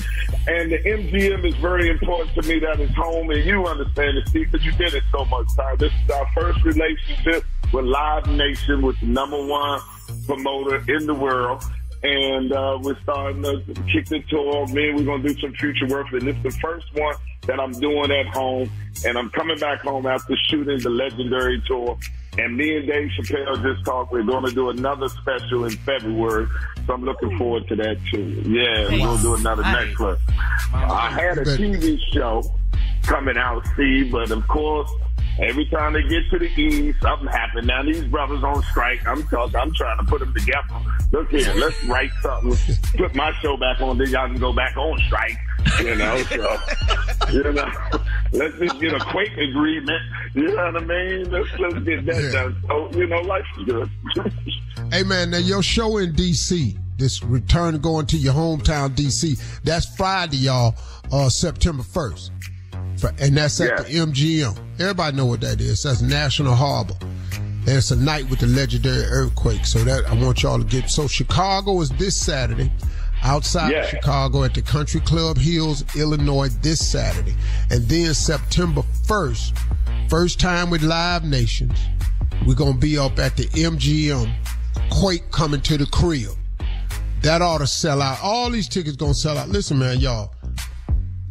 and 0.48 0.72
the 0.72 0.78
MGM 0.84 1.44
is 1.44 1.54
very 1.56 1.88
important 1.90 2.34
to 2.34 2.42
me. 2.48 2.58
That 2.58 2.80
is 2.80 2.90
home, 2.94 3.30
and 3.30 3.44
you 3.44 3.66
understand 3.66 4.18
it, 4.18 4.28
Steve, 4.28 4.50
because 4.50 4.66
you 4.66 4.72
did 4.72 4.94
it 4.94 5.04
so 5.12 5.24
much 5.26 5.46
time. 5.56 5.76
This 5.76 5.92
is 6.04 6.10
our 6.10 6.26
first 6.34 6.64
relationship 6.64 7.44
with 7.72 7.84
Live 7.84 8.26
Nation, 8.26 8.82
with 8.82 8.98
the 9.00 9.06
number 9.06 9.44
one 9.44 9.80
promoter 10.26 10.76
in 10.92 11.06
the 11.06 11.14
world. 11.14 11.62
And 12.02 12.52
uh, 12.52 12.78
we're 12.80 13.00
starting 13.02 13.42
to 13.42 13.60
kick 13.92 14.06
the 14.06 14.22
tour. 14.28 14.66
Man, 14.68 14.96
we're 14.96 15.04
going 15.04 15.22
to 15.22 15.34
do 15.34 15.40
some 15.40 15.52
future 15.54 15.86
work. 15.86 16.06
And 16.12 16.28
is 16.28 16.42
the 16.42 16.50
first 16.62 16.86
one 16.94 17.14
that 17.46 17.58
I'm 17.58 17.72
doing 17.72 18.12
at 18.12 18.26
home. 18.26 18.70
And 19.04 19.18
I'm 19.18 19.30
coming 19.30 19.58
back 19.58 19.80
home 19.80 20.06
after 20.06 20.36
shooting 20.48 20.78
the 20.78 20.90
legendary 20.90 21.60
tour. 21.66 21.98
And 22.38 22.56
me 22.56 22.76
and 22.76 22.86
Dave 22.86 23.10
Chappelle 23.18 23.60
just 23.62 23.84
talked. 23.84 24.12
We're 24.12 24.22
going 24.22 24.44
to 24.44 24.52
do 24.52 24.70
another 24.70 25.08
special 25.08 25.64
in 25.64 25.72
February. 25.72 26.46
So 26.86 26.94
I'm 26.94 27.04
looking 27.04 27.36
forward 27.36 27.66
to 27.68 27.76
that 27.76 27.98
too. 28.12 28.42
Yeah, 28.46 28.88
we're 28.90 28.98
going 28.98 29.16
to 29.16 29.22
do 29.22 29.34
another 29.34 29.62
necklace. 29.62 30.20
I 30.72 31.10
had 31.10 31.38
a 31.38 31.44
TV 31.44 31.98
show 32.12 32.44
coming 33.02 33.36
out, 33.36 33.66
Steve, 33.74 34.12
but 34.12 34.30
of 34.30 34.46
course, 34.46 34.88
every 35.40 35.66
time 35.66 35.94
they 35.94 36.02
get 36.02 36.30
to 36.30 36.38
the 36.38 36.46
E, 36.46 36.94
something 37.02 37.26
happens. 37.26 37.66
Now 37.66 37.82
these 37.82 38.04
brothers 38.04 38.44
on 38.44 38.62
strike. 38.64 39.04
I'm 39.06 39.24
talking. 39.24 39.56
I'm 39.56 39.74
trying 39.74 39.98
to 39.98 40.04
put 40.04 40.20
them 40.20 40.32
together. 40.32 40.62
Look 41.10 41.30
here, 41.30 41.52
let's 41.56 41.82
write 41.86 42.10
something. 42.22 42.56
Put 42.96 43.14
my 43.14 43.32
show 43.40 43.56
back 43.56 43.80
on, 43.80 43.98
then 43.98 44.10
y'all 44.10 44.28
can 44.28 44.38
go 44.38 44.52
back 44.52 44.76
on 44.76 44.98
strike. 45.06 45.38
You 45.80 45.94
know, 45.94 46.22
so 46.22 46.58
you 47.32 47.42
know, 47.52 47.70
let's 48.32 48.58
just 48.58 48.80
get 48.80 48.94
a 48.94 49.00
quake 49.00 49.36
agreement. 49.36 50.02
You 50.34 50.48
know 50.48 50.72
what 50.72 50.82
I 50.82 50.84
mean? 50.84 51.30
Let's 51.30 51.58
let's 51.58 51.78
get 51.80 52.06
that 52.06 52.32
done. 52.32 52.62
So 52.66 52.90
you 52.98 53.06
know, 53.06 53.20
life's 53.20 53.48
good. 53.64 53.90
Hey 54.92 55.02
man, 55.02 55.30
now 55.30 55.38
your 55.38 55.62
show 55.62 55.98
in 55.98 56.14
DC, 56.14 56.76
this 56.96 57.22
return 57.22 57.78
going 57.78 58.06
to 58.06 58.16
your 58.16 58.34
hometown 58.34 58.94
DC, 58.94 59.38
that's 59.62 59.86
Friday, 59.96 60.38
y'all, 60.38 60.74
uh, 61.12 61.28
September 61.28 61.82
1st. 61.82 62.30
For, 62.98 63.12
and 63.20 63.36
that's 63.36 63.60
at 63.60 63.78
the 63.78 63.84
MGM. 63.84 64.58
Everybody 64.80 65.16
know 65.16 65.26
what 65.26 65.40
that 65.42 65.60
is. 65.60 65.82
That's 65.82 66.02
National 66.02 66.54
Harbor. 66.54 66.96
And 67.00 67.68
it's 67.68 67.90
a 67.90 67.96
night 67.96 68.28
with 68.30 68.40
the 68.40 68.46
legendary 68.46 69.04
earthquake. 69.04 69.66
So 69.66 69.78
that 69.80 70.06
I 70.06 70.14
want 70.14 70.42
y'all 70.42 70.58
to 70.58 70.64
get. 70.64 70.90
So 70.90 71.06
Chicago 71.06 71.80
is 71.80 71.90
this 71.90 72.18
Saturday. 72.18 72.72
Outside 73.22 73.72
Yeah. 73.72 73.82
of 73.84 73.88
Chicago 73.90 74.44
at 74.44 74.54
the 74.54 74.62
Country 74.62 75.00
Club 75.00 75.36
Hills, 75.38 75.84
Illinois, 75.96 76.48
this 76.62 76.86
Saturday. 76.86 77.34
And 77.70 77.86
then 77.88 78.14
September 78.14 78.82
1st, 79.06 79.58
first 80.08 80.38
time 80.40 80.70
with 80.70 80.82
Live 80.82 81.24
Nations, 81.24 81.78
we're 82.46 82.54
going 82.54 82.74
to 82.74 82.78
be 82.78 82.96
up 82.98 83.18
at 83.18 83.36
the 83.36 83.44
MGM. 83.48 84.32
Quake 84.90 85.30
coming 85.30 85.60
to 85.62 85.76
the 85.76 85.86
crib. 85.86 86.30
That 87.22 87.42
ought 87.42 87.58
to 87.58 87.66
sell 87.66 88.00
out. 88.00 88.18
All 88.22 88.48
these 88.50 88.68
tickets 88.68 88.96
going 88.96 89.12
to 89.12 89.18
sell 89.18 89.36
out. 89.36 89.48
Listen, 89.48 89.78
man, 89.78 89.98
y'all. 89.98 90.32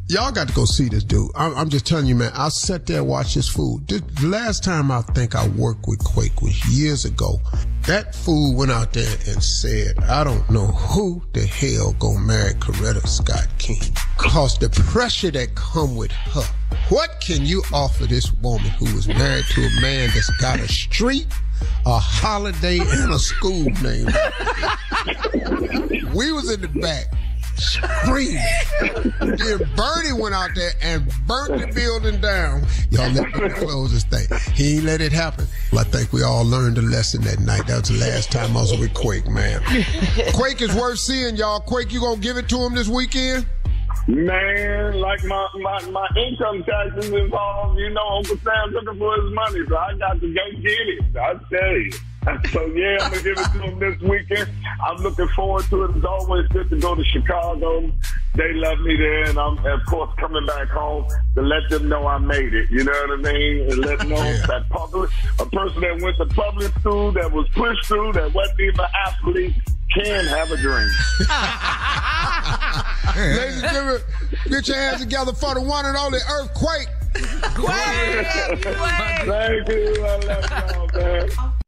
Y'all 0.10 0.32
got 0.32 0.48
to 0.48 0.54
go 0.54 0.64
see 0.64 0.88
this 0.88 1.04
dude. 1.04 1.30
I'm, 1.36 1.54
I'm 1.56 1.70
just 1.70 1.86
telling 1.86 2.06
you, 2.06 2.16
man. 2.16 2.32
I 2.34 2.48
sat 2.50 2.86
there 2.86 3.00
and 3.00 3.08
watched 3.08 3.36
this 3.36 3.50
fool. 3.50 3.80
The 3.88 4.02
last 4.24 4.64
time 4.64 4.90
I 4.92 5.02
think 5.02 5.36
I 5.36 5.48
worked 5.50 5.86
with 5.88 6.00
Quake 6.04 6.42
was 6.42 6.66
years 6.70 7.04
ago. 7.04 7.40
That 7.88 8.14
fool 8.14 8.54
went 8.54 8.70
out 8.70 8.92
there 8.92 9.16
and 9.28 9.42
said, 9.42 9.98
I 10.04 10.26
don't 10.26 10.50
know 10.50 10.68
who 10.68 11.24
the 11.32 11.46
hell 11.46 11.94
gonna 11.94 12.20
marry 12.20 12.54
Coretta 12.56 13.08
Scott 13.08 13.48
King. 13.60 13.80
Cause 14.18 14.58
the 14.58 14.70
pressure 14.70 15.32
that 15.32 15.56
come 15.56 15.96
with 15.96 16.12
her. 16.12 16.44
What 16.90 17.22
can 17.22 17.46
you 17.46 17.64
offer 17.72 18.06
this 18.06 18.30
woman 18.42 18.68
who 18.72 18.94
was 18.94 19.08
married 19.08 19.46
to 19.52 19.62
a 19.62 19.82
man 19.82 20.10
that's 20.14 20.30
got 20.42 20.60
a 20.60 20.68
street, 20.68 21.28
a 21.86 21.98
holiday, 21.98 22.80
and 22.80 23.14
a 23.14 23.20
school 23.20 23.64
name? 23.82 24.08
we 26.14 26.34
was 26.34 26.52
in 26.52 26.60
the 26.60 26.68
back 26.82 27.06
screaming. 27.58 28.44
then 29.20 29.58
Bernie 29.76 30.14
went 30.14 30.36
out 30.36 30.50
there 30.56 30.72
and 30.82 31.06
burnt 31.26 31.60
the 31.60 31.72
building 31.74 32.22
down. 32.22 32.66
Y'all 32.90 33.12
let 33.12 33.34
me 33.36 33.50
close 33.50 33.94
this 33.94 34.04
thing. 34.04 34.28
He 34.54 34.78
ain't 34.78 34.86
let 34.86 35.02
it 35.02 35.12
happen. 35.12 35.48
Well, 35.72 35.82
I 35.82 35.84
think 35.84 36.14
we 36.14 36.24
all 36.24 36.46
learned 36.46 36.78
a 36.78 36.82
lesson 36.82 37.22
that 37.24 37.40
night. 37.40 37.68
That 37.68 37.82
was 37.82 37.90
the 37.90 37.98
last 37.98 38.32
time 38.32 38.56
I 38.56 38.62
was 38.62 38.78
with 38.78 38.94
Quake, 38.94 39.28
man. 39.28 39.62
Quake 40.34 40.62
is 40.62 40.74
worth 40.76 41.00
seeing, 41.00 41.36
y'all. 41.36 41.60
Quake, 41.60 41.92
you 41.92 42.00
gonna 42.00 42.22
give 42.22 42.38
it 42.38 42.48
to 42.50 42.58
him 42.58 42.76
this 42.76 42.88
weekend? 42.88 43.46
Man, 44.08 45.02
like 45.02 45.22
my, 45.26 45.48
my, 45.56 45.82
my 45.90 46.08
income 46.16 46.64
taxes 46.64 47.12
involved, 47.12 47.78
you 47.78 47.90
know, 47.90 48.08
Uncle 48.18 48.38
Sam's 48.38 48.74
looking 48.74 48.98
for 48.98 49.22
his 49.22 49.34
money, 49.34 49.60
so 49.68 49.78
I 49.78 49.98
got 49.98 50.22
to 50.22 50.34
go 50.34 50.62
get 50.62 50.72
it. 50.72 51.18
I 51.18 51.34
tell 51.52 51.78
you. 51.78 51.92
So 52.52 52.66
yeah, 52.68 52.98
I'm 53.02 53.12
gonna 53.12 53.24
give 53.24 53.38
it 53.38 53.52
to 53.52 53.60
him 53.62 53.80
this 53.80 54.02
weekend. 54.02 54.50
I'm 54.86 54.98
looking 54.98 55.28
forward 55.30 55.64
to 55.66 55.84
it. 55.86 55.96
It's 55.96 56.06
always 56.06 56.48
good 56.50 56.70
to 56.70 56.78
go 56.78 56.96
to 56.96 57.04
Chicago. 57.06 57.92
They 58.36 58.54
love 58.54 58.80
me 58.80 58.96
there, 58.96 59.24
and 59.30 59.38
I'm 59.38 59.58
of 59.66 59.86
course 59.86 60.14
coming 60.18 60.46
back 60.46 60.68
home 60.70 61.08
to 61.36 61.42
let 61.42 61.70
them 61.70 61.88
know 61.88 62.06
I 62.06 62.18
made 62.18 62.54
it. 62.54 62.70
You 62.70 62.84
know 62.84 62.92
what 62.92 63.12
I 63.12 63.32
mean? 63.34 63.72
And 63.72 63.78
let 63.80 64.00
them 64.00 64.10
know 64.10 64.16
that 64.48 64.68
public, 64.70 65.10
a 65.40 65.46
person 65.46 65.82
that 65.82 66.02
went 66.02 66.18
to 66.18 66.26
public 66.28 66.74
school, 66.80 67.12
that 67.14 67.32
was 67.32 67.48
pushed 67.50 67.86
through, 67.86 68.14
that 68.14 68.34
wasn't 68.34 68.60
even 68.60 68.80
an 68.80 68.88
athlete, 69.08 69.54
can 69.94 70.26
have 70.26 70.52
a 70.52 70.58
dream. 70.58 70.90
Ladies 73.38 73.64
and 73.64 73.72
gentlemen, 73.72 74.02
get 74.50 74.68
your 74.68 74.78
hands 74.78 75.02
together 75.02 75.34
for 75.34 75.54
the 75.56 75.62
one 75.62 75.86
and 75.86 75.96
only 75.96 76.20
Earthquake. 76.30 76.90
Thank 79.26 79.68
you. 79.70 80.06
I 80.06 80.18
love 80.18 80.50
y'all, 80.50 80.88
man. 80.94 81.54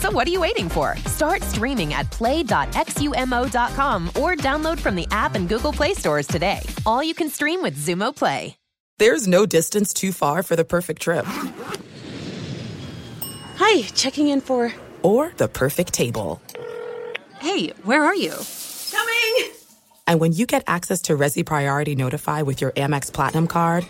So 0.00 0.10
what 0.10 0.26
are 0.26 0.30
you 0.30 0.40
waiting 0.40 0.70
for? 0.70 0.96
Start 1.04 1.42
streaming 1.42 1.92
at 1.92 2.10
play.xumo.com 2.10 4.08
or 4.08 4.34
download 4.34 4.78
from 4.78 4.96
the 4.96 5.06
app 5.10 5.34
and 5.34 5.46
Google 5.46 5.74
Play 5.74 5.92
stores 5.92 6.26
today. 6.26 6.60
All 6.86 7.04
you 7.04 7.12
can 7.14 7.28
stream 7.28 7.60
with 7.60 7.76
Xumo 7.76 8.16
Play. 8.16 8.56
There's 8.98 9.26
no 9.26 9.44
distance 9.44 9.92
too 9.92 10.12
far 10.12 10.42
for 10.42 10.56
the 10.56 10.64
perfect 10.64 11.02
trip. 11.02 11.26
Hi, 13.56 13.82
checking 13.94 14.28
in 14.28 14.40
for. 14.40 14.72
Or 15.02 15.32
the 15.36 15.48
perfect 15.48 15.92
table. 15.92 16.40
Hey, 17.38 17.68
where 17.84 18.02
are 18.02 18.14
you? 18.14 18.34
Coming! 18.90 19.52
And 20.06 20.18
when 20.18 20.32
you 20.32 20.46
get 20.46 20.64
access 20.66 21.02
to 21.02 21.16
Resy 21.16 21.44
Priority 21.44 21.94
Notify 21.94 22.40
with 22.42 22.62
your 22.62 22.72
Amex 22.72 23.12
Platinum 23.12 23.46
card. 23.46 23.86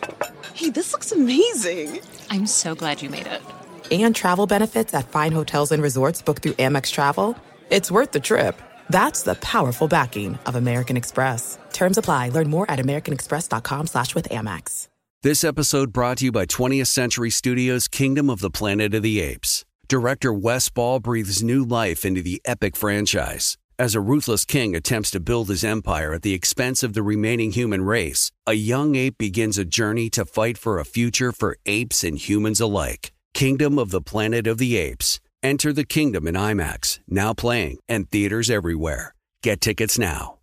Hey, 0.55 0.71
this 0.71 0.93
looks 0.93 1.13
amazing! 1.13 2.01
I'm 2.31 2.47
so 2.47 2.75
glad 2.75 3.01
you 3.01 3.11
made 3.11 3.27
it. 3.29 3.43
And 3.91 4.15
travel 4.15 4.47
benefits 4.47 4.95
at 4.95 5.09
fine 5.09 5.33
hotels 5.33 5.73
and 5.73 5.83
resorts 5.83 6.23
booked 6.23 6.43
through 6.43 6.53
Amex 6.53 6.93
Travel. 6.93 7.37
It's 7.71 7.91
worth 7.91 8.13
the 8.13 8.21
trip. 8.21 8.61
That's 8.89 9.23
the 9.23 9.35
powerful 9.37 9.89
backing 9.89 10.39
of 10.47 10.55
American 10.55 10.97
Express. 10.97 11.59
Terms 11.73 11.99
apply. 11.99 12.29
Learn 12.31 12.51
more 12.51 12.71
at 12.71 12.79
americanexpress.com 12.79 13.87
slash 13.87 14.15
with 14.15 14.29
Amex. 14.29 14.87
This 15.23 15.45
episode 15.45 15.93
brought 15.93 16.19
to 16.19 16.25
you 16.25 16.33
by 16.33 16.47
20th 16.47 16.87
Century 16.87 17.29
Studios' 17.29 17.89
Kingdom 17.89 18.31
of 18.31 18.41
the 18.41 18.51
Planet 18.51 18.95
of 18.95 19.03
the 19.03 19.21
Apes. 19.21 19.67
Director 19.87 20.33
Wes 20.33 20.71
Ball 20.71 20.99
breathes 20.99 21.43
new 21.43 21.63
life 21.63 22.05
into 22.05 22.23
the 22.23 22.41
epic 22.47 22.75
franchise. 22.75 23.59
As 23.79 23.95
a 23.95 24.01
ruthless 24.01 24.45
king 24.45 24.75
attempts 24.75 25.11
to 25.11 25.21
build 25.21 25.49
his 25.49 25.65
empire 25.65 26.15
at 26.15 26.23
the 26.23 26.33
expense 26.33 26.83
of 26.83 26.95
the 26.95 27.03
remaining 27.03 27.53
human 27.53 27.83
race, 27.83 28.31
a 28.47 28.55
young 28.55 28.95
ape 28.95 29.19
begins 29.19 29.59
a 29.59 29.65
journey 29.65 30.09
to 30.11 30.25
fight 30.25 30.57
for 30.57 30.79
a 30.79 30.85
future 30.85 31.33
for 31.33 31.57
apes 31.67 32.03
and 32.03 32.17
humans 32.17 32.61
alike. 32.61 33.13
Kingdom 33.35 33.79
of 33.79 33.91
the 33.91 34.03
Planet 34.03 34.47
of 34.47 34.59
the 34.59 34.77
Apes. 34.77 35.21
Enter 35.43 35.73
the 35.73 35.85
kingdom 35.85 36.27
in 36.27 36.35
IMAX, 36.35 36.99
now 37.09 37.33
playing, 37.33 37.79
and 37.89 38.11
theaters 38.11 38.51
everywhere. 38.51 39.15
Get 39.43 39.61
tickets 39.61 39.99
now. 39.99 40.40